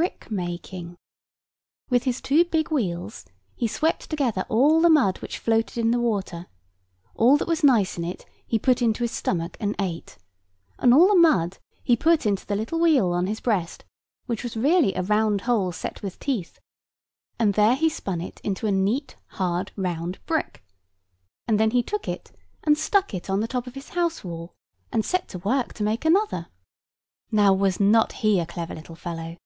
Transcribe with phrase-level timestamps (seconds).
[0.00, 0.98] Brick making.
[1.88, 3.24] With his two big wheels
[3.54, 6.44] he swept together all the mud which floated in the water:
[7.14, 10.18] all that was nice in it he put into his stomach and ate;
[10.78, 13.82] and all the mud he put into the little wheel on his breast,
[14.26, 16.60] which really was a round hole set with teeth;
[17.38, 20.62] and there he spun it into a neat hard round brick;
[21.46, 22.30] and then he took it
[22.62, 24.52] and stuck it on the top of his house wall,
[24.92, 26.48] and set to work to make another.
[27.32, 29.38] Now was not he a clever little fellow?